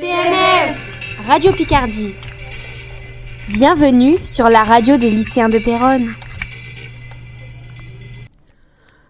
PNF 0.00 1.26
Radio 1.26 1.50
Picardie. 1.50 2.14
Bienvenue 3.48 4.14
sur 4.22 4.48
la 4.48 4.62
radio 4.62 4.96
des 4.96 5.10
lycéens 5.10 5.48
de 5.48 5.58
Péronne. 5.58 6.08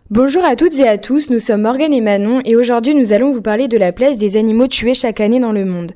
Bonjour 0.08 0.42
à 0.46 0.56
toutes 0.56 0.78
et 0.78 0.88
à 0.88 0.96
tous, 0.96 1.28
nous 1.28 1.40
sommes 1.40 1.60
Morgane 1.60 1.92
et 1.92 2.00
Manon 2.00 2.40
et 2.46 2.56
aujourd'hui 2.56 2.94
nous 2.94 3.12
allons 3.12 3.34
vous 3.34 3.42
parler 3.42 3.68
de 3.68 3.76
la 3.76 3.92
place 3.92 4.16
des 4.16 4.38
animaux 4.38 4.66
tués 4.66 4.94
chaque 4.94 5.20
année 5.20 5.40
dans 5.40 5.52
le 5.52 5.66
monde. 5.66 5.92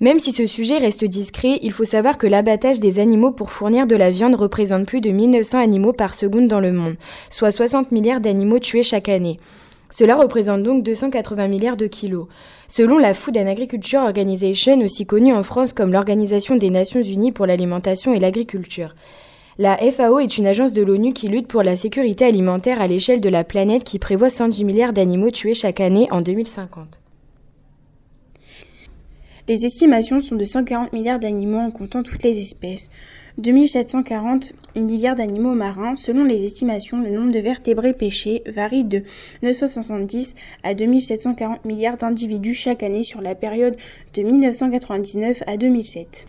Même 0.00 0.20
si 0.20 0.32
ce 0.32 0.46
sujet 0.46 0.78
reste 0.78 1.04
discret, 1.04 1.58
il 1.62 1.72
faut 1.72 1.84
savoir 1.84 2.16
que 2.16 2.28
l'abattage 2.28 2.78
des 2.78 3.00
animaux 3.00 3.32
pour 3.32 3.50
fournir 3.50 3.88
de 3.88 3.96
la 3.96 4.12
viande 4.12 4.36
représente 4.36 4.86
plus 4.86 5.00
de 5.00 5.10
1900 5.10 5.58
animaux 5.58 5.92
par 5.92 6.14
seconde 6.14 6.46
dans 6.46 6.60
le 6.60 6.70
monde, 6.70 6.94
soit 7.30 7.50
60 7.50 7.90
milliards 7.90 8.20
d'animaux 8.20 8.60
tués 8.60 8.84
chaque 8.84 9.08
année. 9.08 9.40
Cela 9.90 10.16
représente 10.16 10.62
donc 10.62 10.82
280 10.82 11.48
milliards 11.48 11.76
de 11.76 11.86
kilos. 11.86 12.26
Selon 12.68 12.98
la 12.98 13.14
Food 13.14 13.38
and 13.38 13.46
Agriculture 13.46 14.00
Organization, 14.00 14.80
aussi 14.80 15.06
connue 15.06 15.32
en 15.32 15.42
France 15.42 15.72
comme 15.72 15.92
l'Organisation 15.92 16.56
des 16.56 16.70
Nations 16.70 17.02
Unies 17.02 17.32
pour 17.32 17.46
l'alimentation 17.46 18.12
et 18.12 18.18
l'agriculture. 18.18 18.94
La 19.58 19.78
FAO 19.78 20.18
est 20.18 20.36
une 20.36 20.46
agence 20.46 20.74
de 20.74 20.82
l'ONU 20.82 21.14
qui 21.14 21.28
lutte 21.28 21.46
pour 21.46 21.62
la 21.62 21.76
sécurité 21.76 22.26
alimentaire 22.26 22.80
à 22.80 22.88
l'échelle 22.88 23.22
de 23.22 23.30
la 23.30 23.42
planète 23.42 23.84
qui 23.84 23.98
prévoit 23.98 24.28
110 24.28 24.64
milliards 24.64 24.92
d'animaux 24.92 25.30
tués 25.30 25.54
chaque 25.54 25.80
année 25.80 26.08
en 26.10 26.20
2050. 26.20 27.00
Les 29.48 29.64
estimations 29.64 30.20
sont 30.20 30.34
de 30.34 30.44
140 30.44 30.92
milliards 30.92 31.20
d'animaux 31.20 31.60
en 31.60 31.70
comptant 31.70 32.02
toutes 32.02 32.24
les 32.24 32.38
espèces. 32.40 32.90
2740 33.38 34.54
milliards 34.74 35.16
d'animaux 35.16 35.54
marins. 35.54 35.96
Selon 35.96 36.24
les 36.24 36.44
estimations, 36.44 37.02
le 37.02 37.10
nombre 37.10 37.32
de 37.32 37.38
vertébrés 37.38 37.92
pêchés 37.92 38.42
varie 38.46 38.84
de 38.84 39.02
970 39.42 40.34
à 40.62 40.74
2740 40.74 41.64
milliards 41.64 41.96
d'individus 41.96 42.54
chaque 42.54 42.82
année 42.82 43.02
sur 43.02 43.20
la 43.20 43.34
période 43.34 43.76
de 44.14 44.22
1999 44.22 45.42
à 45.46 45.56
2007. 45.56 46.26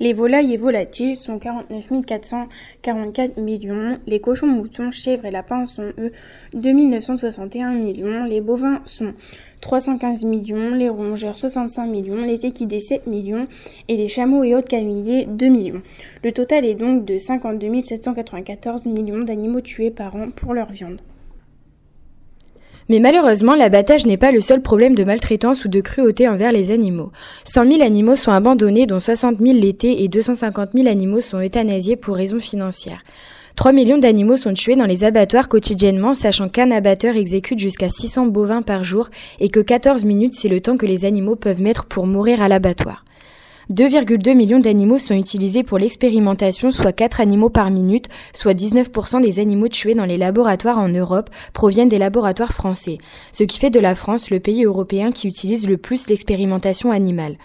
Les 0.00 0.12
volailles 0.12 0.54
et 0.54 0.56
volatiles 0.56 1.16
sont 1.16 1.38
49 1.38 2.04
444 2.06 3.38
millions. 3.38 3.98
Les 4.06 4.20
cochons, 4.20 4.46
moutons, 4.46 4.90
chèvres 4.90 5.26
et 5.26 5.30
lapins 5.30 5.66
sont 5.66 5.92
eux 5.98 6.12
2961 6.54 7.74
millions. 7.74 8.24
Les 8.24 8.40
bovins 8.40 8.80
sont 8.84 9.14
315 9.60 10.24
millions. 10.24 10.70
Les 10.74 10.88
rongeurs 10.88 11.36
65 11.36 11.86
millions. 11.86 12.24
Les 12.24 12.46
équidés 12.46 12.80
7 12.80 13.06
millions. 13.06 13.46
Et 13.88 13.96
les 13.96 14.08
chameaux 14.08 14.44
et 14.44 14.54
autres 14.54 14.68
camélidés 14.68 15.26
2 15.26 15.46
millions. 15.48 15.82
Le 16.24 16.30
total 16.30 16.64
est 16.64 16.74
donc 16.74 17.04
de 17.04 17.18
52 17.18 17.82
794 17.82 18.86
millions 18.86 19.24
d'animaux 19.24 19.60
tués 19.60 19.90
par 19.90 20.14
an 20.14 20.28
pour 20.30 20.54
leur 20.54 20.70
viande. 20.70 21.00
Mais 22.88 23.00
malheureusement, 23.00 23.56
l'abattage 23.56 24.06
n'est 24.06 24.16
pas 24.16 24.30
le 24.30 24.40
seul 24.40 24.62
problème 24.62 24.94
de 24.94 25.02
maltraitance 25.02 25.64
ou 25.64 25.68
de 25.68 25.80
cruauté 25.80 26.28
envers 26.28 26.52
les 26.52 26.70
animaux. 26.70 27.10
100 27.44 27.66
000 27.66 27.82
animaux 27.82 28.16
sont 28.16 28.32
abandonnés, 28.32 28.86
dont 28.86 29.00
60 29.00 29.38
000 29.38 29.58
l'été, 29.58 30.04
et 30.04 30.08
250 30.08 30.70
000 30.74 30.88
animaux 30.88 31.20
sont 31.20 31.40
euthanasiés 31.40 31.96
pour 31.96 32.14
raisons 32.14 32.40
financières. 32.40 33.02
3 33.56 33.72
millions 33.72 33.98
d'animaux 33.98 34.36
sont 34.36 34.54
tués 34.54 34.76
dans 34.76 34.86
les 34.86 35.04
abattoirs 35.04 35.48
quotidiennement, 35.48 36.14
sachant 36.14 36.48
qu'un 36.48 36.70
abatteur 36.70 37.16
exécute 37.16 37.58
jusqu'à 37.58 37.88
600 37.88 38.26
bovins 38.26 38.62
par 38.62 38.84
jour 38.84 39.10
et 39.40 39.48
que 39.48 39.60
14 39.60 40.04
minutes, 40.04 40.34
c'est 40.34 40.48
le 40.48 40.60
temps 40.60 40.76
que 40.76 40.86
les 40.86 41.04
animaux 41.04 41.36
peuvent 41.36 41.62
mettre 41.62 41.84
pour 41.84 42.06
mourir 42.06 42.42
à 42.42 42.48
l'abattoir. 42.48 43.04
2,2 43.70 44.34
millions 44.34 44.58
d'animaux 44.58 44.98
sont 44.98 45.14
utilisés 45.14 45.62
pour 45.62 45.78
l'expérimentation, 45.78 46.70
soit 46.70 46.92
4 46.92 47.20
animaux 47.20 47.50
par 47.50 47.70
minute, 47.70 48.08
soit 48.32 48.54
19% 48.54 49.22
des 49.22 49.38
animaux 49.38 49.68
tués 49.68 49.94
dans 49.94 50.04
les 50.04 50.18
laboratoires 50.18 50.78
en 50.78 50.88
Europe 50.88 51.30
proviennent 51.52 51.88
des 51.88 51.98
laboratoires 51.98 52.52
français, 52.52 52.98
ce 53.30 53.44
qui 53.44 53.58
fait 53.58 53.70
de 53.70 53.80
la 53.80 53.94
France 53.94 54.30
le 54.30 54.40
pays 54.40 54.64
européen 54.64 55.12
qui 55.12 55.28
utilise 55.28 55.68
le 55.68 55.76
plus 55.76 56.08
l'expérimentation 56.08 56.90
animale. 56.90 57.36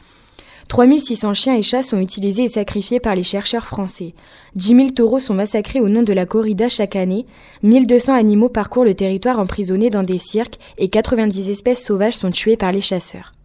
3600 0.67 1.33
chiens 1.33 1.55
et 1.55 1.61
chats 1.61 1.83
sont 1.83 1.99
utilisés 1.99 2.43
et 2.43 2.49
sacrifiés 2.49 2.99
par 2.99 3.15
les 3.15 3.23
chercheurs 3.23 3.65
français. 3.65 4.13
10 4.55 4.75
000 4.75 4.89
taureaux 4.89 5.19
sont 5.19 5.33
massacrés 5.33 5.79
au 5.79 5.87
nom 5.87 6.03
de 6.03 6.11
la 6.11 6.25
corrida 6.25 6.67
chaque 6.67 6.95
année. 6.97 7.25
1200 7.63 8.13
animaux 8.13 8.49
parcourent 8.49 8.83
le 8.83 8.95
territoire 8.95 9.39
emprisonnés 9.39 9.89
dans 9.89 10.03
des 10.03 10.17
cirques 10.17 10.59
et 10.77 10.89
90 10.89 11.49
espèces 11.49 11.85
sauvages 11.85 12.17
sont 12.17 12.31
tuées 12.31 12.57
par 12.57 12.73
les 12.73 12.81
chasseurs. 12.81 13.36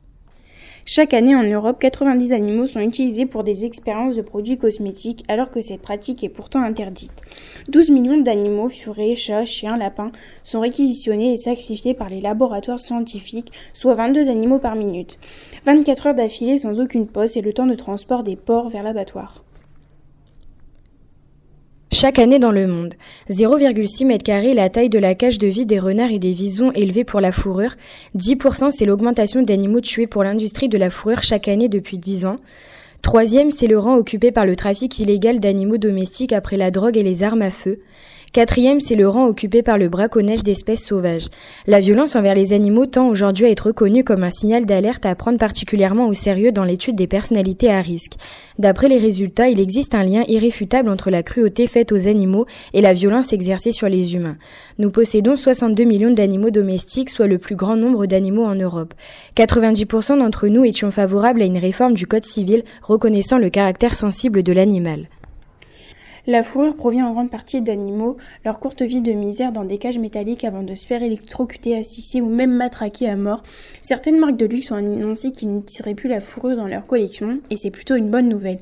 Chaque 0.84 1.15
année 1.15 1.37
en 1.37 1.44
Europe, 1.44 1.78
90 1.78 2.32
animaux 2.32 2.66
sont 2.66 2.81
utilisés 2.81 3.25
pour 3.25 3.44
des 3.44 3.65
expériences 3.65 4.16
de 4.16 4.22
produits 4.22 4.59
cosmétiques 4.59 5.25
alors 5.28 5.53
que 5.53 5.60
cette 5.60 5.81
pratique 5.81 6.25
est 6.25 6.28
pourtant 6.28 6.60
interdite. 6.60 7.12
12 7.69 7.91
millions 7.91 8.20
d'animaux, 8.20 8.69
furets, 8.69 9.15
chats, 9.15 9.44
chiens, 9.44 9.76
lapins, 9.76 10.10
sont 10.43 10.60
réquisitionnés 10.60 11.34
et 11.34 11.37
sacrifiés 11.37 11.94
par 11.94 12.09
les 12.09 12.20
laboratoires 12.20 12.81
scientifiques, 12.81 13.53
soit 13.72 13.94
22 13.94 14.28
animaux 14.28 14.59
par 14.59 14.75
minute. 14.75 15.20
24 15.66 16.09
heures 16.09 16.15
d'affilée 16.16 16.59
sans 16.59 16.81
aucune 16.81 17.06
pause 17.06 17.37
et 17.37 17.43
le 17.43 17.53
temps 17.53 17.66
de 17.66 17.76
transport 17.76 18.25
des 18.25 18.37
porcs 18.37 18.69
vers 18.69 18.82
l'abattoir 18.82 19.44
chaque 21.92 22.19
année 22.19 22.38
dans 22.38 22.50
le 22.50 22.66
monde. 22.66 22.94
0,6 23.28 24.04
m 24.04 24.12
est 24.12 24.54
la 24.54 24.70
taille 24.70 24.88
de 24.88 24.98
la 24.98 25.14
cage 25.14 25.36
de 25.36 25.47
vie 25.47 25.66
des 25.66 25.78
renards 25.78 26.10
et 26.10 26.19
des 26.19 26.32
visons 26.32 26.72
élevés 26.72 27.04
pour 27.04 27.20
la 27.20 27.32
fourrure. 27.32 27.75
10% 28.16 28.70
c'est 28.70 28.86
l'augmentation 28.86 29.42
d'animaux 29.42 29.82
tués 29.82 30.06
pour 30.06 30.25
l'industrie 30.25 30.70
de 30.70 30.78
la 30.78 30.88
fourrure 30.88 31.22
chaque 31.22 31.48
année 31.48 31.69
depuis 31.69 31.98
10 31.98 32.25
ans. 32.25 32.36
Troisième, 33.02 33.50
c'est 33.50 33.66
le 33.66 33.78
rang 33.78 33.97
occupé 33.97 34.32
par 34.32 34.47
le 34.47 34.56
trafic 34.56 35.00
illégal 35.00 35.38
d'animaux 35.38 35.76
domestiques 35.76 36.32
après 36.32 36.56
la 36.56 36.70
drogue 36.70 36.97
et 36.97 37.02
les 37.02 37.25
armes 37.25 37.42
à 37.42 37.50
feu. 37.50 37.81
Quatrième, 38.32 38.81
c'est 38.81 38.94
le 38.94 39.06
rang 39.06 39.26
occupé 39.26 39.62
par 39.62 39.76
le 39.76 39.91
braconnage 39.91 40.43
d'espèces 40.43 40.87
sauvages. 40.87 41.26
La 41.66 41.81
violence 41.81 42.16
envers 42.16 42.34
les 42.34 42.54
animaux 42.54 42.87
tend 42.87 43.10
aujourd'hui 43.10 43.44
à 43.44 43.50
être 43.50 43.66
reconnue 43.66 44.04
comme 44.04 44.22
un 44.22 44.31
signal 44.31 44.65
d'alerte 44.65 45.04
à 45.04 45.15
prendre 45.15 45.37
particulièrement 45.37 46.09
au 46.09 46.15
sérieux 46.15 46.50
dans 46.50 46.65
l'étude 46.65 46.97
des 46.97 47.06
personnalités 47.06 47.70
à 47.70 47.82
risque. 47.82 48.15
D'après 48.59 48.88
les 48.88 48.97
résultats, 48.97 49.50
il 49.50 49.60
existe 49.60 49.94
un 49.94 50.03
lien 50.03 50.25
irréfutable 50.28 50.88
entre 50.88 51.10
la 51.10 51.22
cruauté 51.22 51.66
faite 51.66 51.93
aux 51.93 52.09
animaux 52.09 52.47
et 52.72 52.81
la 52.81 52.94
violence 52.94 53.34
exercée 53.34 53.70
sur 53.70 53.91
les 53.91 54.15
humains. 54.15 54.38
Nous 54.78 54.88
possédons 54.88 55.37
62 55.37 55.84
millions 55.84 56.10
d'animaux 56.14 56.50
domestiques, 56.50 57.10
soit 57.10 57.26
le 57.26 57.37
plus 57.37 57.54
grand 57.54 57.76
nombre 57.76 58.06
d'animaux 58.06 58.44
en 58.44 58.54
Europe. 58.54 58.94
90% 59.37 60.20
d'entre 60.20 60.49
nous 60.49 60.64
étions 60.64 60.91
favorables 60.91 61.43
à 61.43 61.44
une 61.44 61.59
réforme 61.59 61.93
du 61.93 62.06
Code 62.06 62.25
civil 62.25 62.62
reconnaissant 62.82 63.37
le 63.37 63.50
caractère 63.50 63.94
sensible 63.94 64.43
de 64.43 64.54
l'animal. 64.54 65.09
La 66.28 66.44
fourrure 66.44 66.77
provient 66.77 67.09
en 67.09 67.12
grande 67.12 67.33
partie 67.33 67.60
d'animaux, 67.62 68.16
leur 68.44 68.60
courte 68.60 68.83
vie 68.83 69.00
de 69.00 69.10
misère 69.10 69.53
dans 69.53 69.65
des 69.65 69.78
cages 69.78 69.99
métalliques 69.99 70.44
avant 70.44 70.62
de 70.62 70.77
se 70.77 70.87
faire 70.87 71.03
électrocuter, 71.03 71.77
asphyxier 71.77 72.21
ou 72.21 72.28
même 72.28 72.53
matraquer 72.53 73.09
à 73.09 73.16
mort. 73.16 73.43
Certaines 73.81 74.21
marques 74.21 74.37
de 74.37 74.47
luxe 74.47 74.71
ont 74.71 74.77
annoncé 74.77 75.32
qu'ils 75.32 75.53
n'utiliseraient 75.53 75.97
plus 75.97 76.09
la 76.09 76.21
fourrure 76.21 76.56
dans 76.56 76.69
leur 76.69 76.87
collection, 76.87 77.41
et 77.50 77.56
c'est 77.56 77.72
plutôt 77.72 77.97
une 77.97 78.09
bonne 78.09 78.28
nouvelle. 78.28 78.61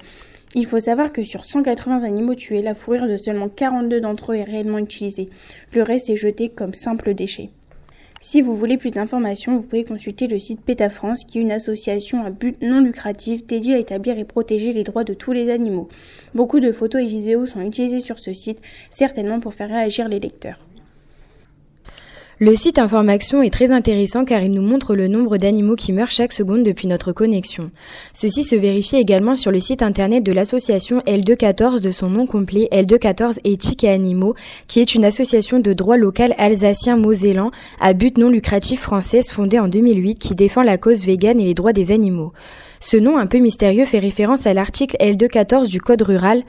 Il 0.55 0.65
faut 0.65 0.81
savoir 0.81 1.13
que 1.13 1.23
sur 1.23 1.45
180 1.45 2.05
animaux 2.05 2.35
tués, 2.35 2.63
la 2.63 2.73
fourrure 2.73 3.07
de 3.07 3.19
seulement 3.19 3.51
42 3.51 4.01
d'entre 4.01 4.33
eux 4.33 4.37
est 4.37 4.45
réellement 4.45 4.79
utilisée. 4.79 5.29
Le 5.75 5.83
reste 5.83 6.09
est 6.09 6.17
jeté 6.17 6.49
comme 6.49 6.73
simple 6.73 7.13
déchet. 7.13 7.51
Si 8.23 8.43
vous 8.43 8.55
voulez 8.55 8.77
plus 8.77 8.91
d'informations, 8.91 9.57
vous 9.57 9.63
pouvez 9.63 9.87
consulter 9.87 10.27
le 10.27 10.39
site 10.39 10.61
PETA 10.61 10.91
France, 10.91 11.25
qui 11.25 11.39
est 11.39 11.41
une 11.41 11.51
association 11.51 12.23
à 12.23 12.29
but 12.29 12.61
non 12.61 12.81
lucratif 12.81 13.47
dédiée 13.47 13.77
à 13.77 13.79
établir 13.79 14.19
et 14.19 14.27
protéger 14.27 14.75
les 14.75 14.85
droits 14.85 15.05
de 15.05 15.15
tous 15.15 15.33
les 15.33 15.51
animaux. 15.51 15.89
Beaucoup 16.35 16.61
de 16.61 16.71
photos 16.71 17.01
et 17.01 17.07
vidéos 17.07 17.47
sont 17.47 17.63
utilisées 17.63 18.01
sur 18.01 18.19
ce 18.19 18.35
site, 18.35 18.61
certainement 18.91 19.41
pour 19.41 19.55
faire 19.55 19.71
réagir 19.71 20.07
les 20.07 20.21
lecteurs. 20.21 20.61
Le 22.43 22.57
site 22.57 22.79
Information 22.79 23.43
est 23.43 23.53
très 23.53 23.71
intéressant 23.71 24.25
car 24.25 24.41
il 24.43 24.53
nous 24.53 24.63
montre 24.63 24.95
le 24.95 25.09
nombre 25.09 25.37
d'animaux 25.37 25.77
qui 25.77 25.93
meurent 25.93 26.11
chaque 26.11 26.33
seconde 26.33 26.63
depuis 26.63 26.89
notre 26.89 27.13
connexion. 27.13 27.71
Ceci 28.15 28.45
se 28.45 28.55
vérifie 28.55 28.97
également 28.97 29.35
sur 29.35 29.51
le 29.51 29.61
site 29.61 29.83
internet 29.83 30.25
de 30.25 30.33
l'association 30.33 31.01
L214 31.01 31.83
de 31.83 31.91
son 31.91 32.09
nom 32.09 32.27
complet 32.27 32.67
L214 32.73 33.41
Éthique 33.45 33.85
et 33.85 33.91
Animaux, 33.91 34.35
qui 34.69 34.81
est 34.81 34.95
une 34.95 35.05
association 35.05 35.61
de 35.61 35.75
droit 35.75 35.99
local 35.99 36.35
alsacien-mosellan 36.39 37.51
à 37.79 37.93
but 37.93 38.17
non 38.17 38.31
lucratif 38.31 38.81
française 38.81 39.29
fondée 39.29 39.59
en 39.59 39.69
2008 39.69 40.19
qui 40.19 40.35
défend 40.35 40.63
la 40.63 40.79
cause 40.79 41.05
végane 41.05 41.41
et 41.41 41.45
les 41.45 41.53
droits 41.53 41.75
des 41.75 41.93
animaux. 41.93 42.33
Ce 42.81 42.97
nom 42.97 43.19
un 43.19 43.27
peu 43.27 43.37
mystérieux 43.37 43.85
fait 43.85 43.99
référence 43.99 44.47
à 44.47 44.55
l'article 44.55 44.97
L214 44.99 45.69
du 45.69 45.83
Code 45.83 46.01
rural 46.01 46.45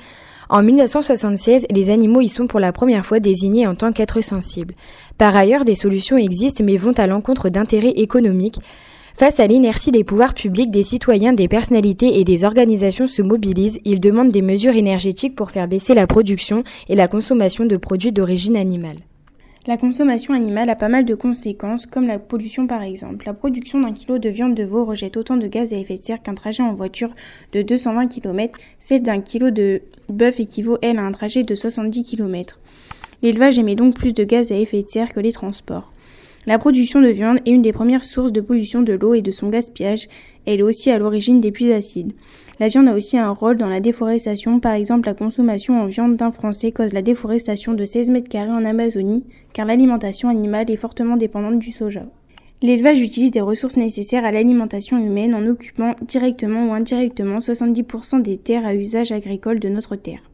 en 0.52 0.64
1976, 0.64 1.66
les 1.72 1.90
animaux 1.90 2.20
y 2.20 2.28
sont 2.28 2.46
pour 2.46 2.60
la 2.60 2.74
première 2.74 3.06
fois 3.06 3.22
désignés 3.22 3.66
en 3.68 3.74
tant 3.74 3.94
qu'êtres 3.94 4.22
sensibles. 4.22 4.76
Par 5.18 5.34
ailleurs, 5.34 5.64
des 5.64 5.76
solutions 5.76 6.18
existent 6.18 6.62
mais 6.62 6.76
vont 6.76 6.92
à 6.92 7.08
l'encontre 7.08 7.48
d'intérêts 7.48 7.94
économiques. 7.96 8.60
Face 9.16 9.40
à 9.40 9.48
l'inertie 9.48 9.92
des 9.92 10.04
pouvoirs 10.04 10.34
publics, 10.34 10.70
des 10.70 10.84
citoyens, 10.84 11.32
des 11.32 11.48
personnalités 11.48 12.20
et 12.20 12.26
des 12.26 12.44
organisations 12.44 13.08
se 13.08 13.22
mobilisent. 13.22 13.80
Ils 13.86 14.02
demandent 14.02 14.32
des 14.32 14.42
mesures 14.42 14.76
énergétiques 14.76 15.38
pour 15.38 15.52
faire 15.52 15.70
baisser 15.70 15.94
la 15.94 16.06
production 16.06 16.66
et 16.90 16.96
la 16.96 17.08
consommation 17.08 17.66
de 17.66 17.78
produits 17.78 18.12
d'origine 18.12 18.58
animale. 18.58 18.98
La 19.68 19.78
consommation 19.78 20.34
animale 20.34 20.72
a 20.72 20.76
pas 20.76 20.90
mal 20.90 21.06
de 21.06 21.14
conséquences, 21.14 21.86
comme 21.86 22.08
la 22.08 22.18
pollution 22.18 22.66
par 22.66 22.82
exemple. 22.82 23.28
La 23.28 23.36
production 23.36 23.80
d'un 23.80 23.94
kilo 23.94 24.18
de 24.18 24.28
viande 24.28 24.56
de 24.56 24.64
veau 24.64 24.86
rejette 24.86 25.18
autant 25.18 25.38
de 25.38 25.46
gaz 25.46 25.72
à 25.72 25.78
effet 25.78 25.98
de 25.98 26.02
serre 26.02 26.24
qu'un 26.24 26.34
trajet 26.34 26.64
en 26.64 26.74
voiture 26.74 27.12
de 27.54 27.62
220 27.62 28.08
km. 28.08 28.58
Celle 28.80 29.04
d'un 29.04 29.22
kilo 29.22 29.52
de 29.52 29.84
bœuf 30.10 30.40
équivaut, 30.40 30.80
elle, 30.82 30.98
à 30.98 31.04
un 31.04 31.12
trajet 31.12 31.44
de 31.44 31.54
70 31.54 32.04
km. 32.04 32.58
L'élevage 33.22 33.60
émet 33.60 33.76
donc 33.76 33.94
plus 33.94 34.14
de 34.14 34.24
gaz 34.24 34.52
à 34.52 34.56
effet 34.56 34.82
de 34.82 34.90
serre 34.90 35.14
que 35.14 35.20
les 35.20 35.32
transports. 35.32 35.94
La 36.48 36.58
production 36.58 37.02
de 37.02 37.08
viande 37.10 37.38
est 37.46 37.52
une 37.52 37.62
des 37.62 37.72
premières 37.72 38.04
sources 38.04 38.32
de 38.32 38.42
pollution 38.42 38.82
de 38.82 38.94
l'eau 38.94 39.14
et 39.14 39.22
de 39.22 39.30
son 39.30 39.50
gaspillage. 39.50 40.08
Elle 40.48 40.62
est 40.62 40.64
aussi 40.64 40.90
à 40.90 40.98
l'origine 40.98 41.40
des 41.40 41.52
puits 41.52 41.72
acides. 41.72 42.14
La 42.60 42.68
viande 42.68 42.90
a 42.90 42.96
aussi 42.96 43.16
un 43.16 43.30
rôle 43.30 43.58
dans 43.58 43.70
la 43.70 43.80
déforestation. 43.80 44.60
Par 44.60 44.74
exemple, 44.74 45.08
la 45.08 45.14
consommation 45.14 45.80
en 45.80 45.86
viande 45.86 46.16
d'un 46.16 46.32
Français 46.32 46.72
cause 46.72 46.94
la 46.94 47.04
déforestation 47.04 47.76
de 47.76 47.86
16 47.86 48.10
mètres 48.10 48.30
carrés 48.30 48.50
en 48.50 48.66
Amazonie, 48.66 49.24
car 49.54 49.68
l'alimentation 49.68 50.30
animale 50.30 50.72
est 50.72 50.78
fortement 50.78 51.16
dépendante 51.16 51.60
du 51.60 51.72
soja. 51.72 52.06
L'élevage 52.64 53.02
utilise 53.02 53.32
des 53.32 53.42
ressources 53.42 53.78
nécessaires 53.78 54.26
à 54.26 54.32
l'alimentation 54.32 54.98
humaine 54.98 55.36
en 55.36 55.46
occupant 55.46 55.96
directement 56.08 56.70
ou 56.70 56.74
indirectement 56.74 57.38
70% 57.38 58.24
des 58.24 58.38
terres 58.38 58.66
à 58.66 58.74
usage 58.74 59.12
agricole 59.12 59.60
de 59.60 59.70
notre 59.70 59.96
terre. 59.96 60.31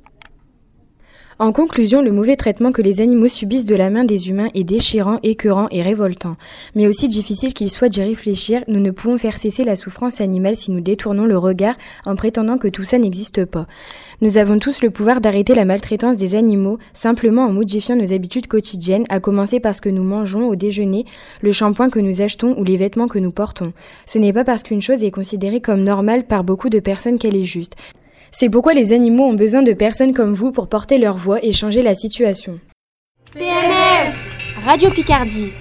En 1.39 1.51
conclusion, 1.51 2.01
le 2.01 2.11
mauvais 2.11 2.35
traitement 2.35 2.71
que 2.71 2.81
les 2.81 2.99
animaux 2.99 3.27
subissent 3.27 3.67
de 3.67 3.75
la 3.75 3.91
main 3.91 4.05
des 4.05 4.31
humains 4.31 4.49
est 4.55 4.63
déchirant, 4.63 5.19
écœurant 5.21 5.67
et 5.69 5.83
révoltant. 5.83 6.35
Mais 6.73 6.87
aussi 6.87 7.07
difficile 7.07 7.53
qu'il 7.53 7.69
soit 7.69 7.89
d'y 7.89 8.01
réfléchir, 8.01 8.63
nous 8.67 8.79
ne 8.79 8.89
pouvons 8.89 9.19
faire 9.19 9.37
cesser 9.37 9.63
la 9.63 9.75
souffrance 9.75 10.19
animale 10.19 10.55
si 10.55 10.71
nous 10.71 10.81
détournons 10.81 11.27
le 11.27 11.37
regard 11.37 11.75
en 12.07 12.15
prétendant 12.15 12.57
que 12.57 12.67
tout 12.67 12.83
ça 12.83 12.97
n'existe 12.97 13.45
pas. 13.45 13.67
Nous 14.19 14.37
avons 14.39 14.57
tous 14.57 14.81
le 14.81 14.89
pouvoir 14.89 15.21
d'arrêter 15.21 15.53
la 15.53 15.65
maltraitance 15.65 16.17
des 16.17 16.33
animaux 16.33 16.79
simplement 16.95 17.43
en 17.43 17.53
modifiant 17.53 17.95
nos 17.95 18.13
habitudes 18.13 18.47
quotidiennes, 18.47 19.05
à 19.09 19.19
commencer 19.19 19.59
par 19.59 19.75
ce 19.75 19.81
que 19.81 19.89
nous 19.89 20.03
mangeons 20.03 20.47
au 20.47 20.55
déjeuner, 20.55 21.05
le 21.41 21.51
shampoing 21.51 21.91
que 21.91 21.99
nous 21.99 22.23
achetons 22.23 22.57
ou 22.57 22.63
les 22.63 22.77
vêtements 22.77 23.07
que 23.07 23.19
nous 23.19 23.31
portons. 23.31 23.73
Ce 24.07 24.17
n'est 24.17 24.33
pas 24.33 24.43
parce 24.43 24.63
qu'une 24.63 24.81
chose 24.81 25.03
est 25.03 25.11
considérée 25.11 25.61
comme 25.61 25.83
normale 25.83 26.25
par 26.25 26.43
beaucoup 26.43 26.69
de 26.69 26.79
personnes 26.79 27.19
qu'elle 27.19 27.35
est 27.35 27.43
juste. 27.43 27.75
C'est 28.31 28.49
pourquoi 28.49 28.73
les 28.73 28.93
animaux 28.93 29.25
ont 29.25 29.33
besoin 29.33 29.61
de 29.61 29.73
personnes 29.73 30.13
comme 30.13 30.33
vous 30.33 30.51
pour 30.51 30.67
porter 30.69 30.97
leur 30.97 31.17
voix 31.17 31.43
et 31.43 31.51
changer 31.51 31.81
la 31.81 31.95
situation. 31.95 32.59
PNF 33.33 34.13
Radio 34.65 34.89
Picardie 34.89 35.51